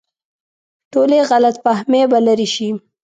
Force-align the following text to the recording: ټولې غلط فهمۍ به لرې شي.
ټولې 0.91 1.19
غلط 1.29 1.55
فهمۍ 1.63 2.01
به 2.11 2.19
لرې 2.27 2.47
شي. 2.55 2.69